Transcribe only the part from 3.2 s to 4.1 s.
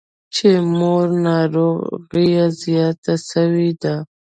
سوې ده.